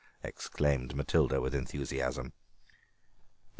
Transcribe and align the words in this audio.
exclaimed 0.23 0.95
Matilda 0.95 1.39
with 1.39 1.53
enthusiasm. 1.53 2.33